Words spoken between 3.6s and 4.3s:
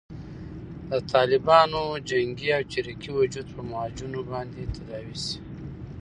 معجونو